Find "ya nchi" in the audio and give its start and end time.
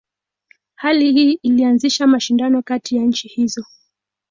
2.95-3.27